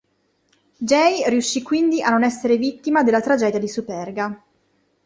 [0.79, 4.43] Gei riuscì quindi a non essere vittima della tragedia di Superga.